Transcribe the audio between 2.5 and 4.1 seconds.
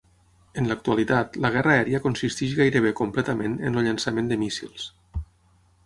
gairebé completament en el